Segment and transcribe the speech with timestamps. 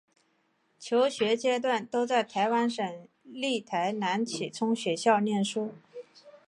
[0.79, 5.75] 求学阶段都在台湾省立台南启聪学校念书。